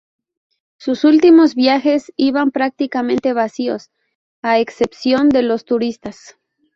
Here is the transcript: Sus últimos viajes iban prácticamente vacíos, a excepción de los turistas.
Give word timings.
Sus 0.79 1.03
últimos 1.03 1.53
viajes 1.53 2.11
iban 2.15 2.49
prácticamente 2.49 3.33
vacíos, 3.33 3.91
a 4.41 4.57
excepción 4.57 5.29
de 5.29 5.43
los 5.43 5.63
turistas. 5.63 6.39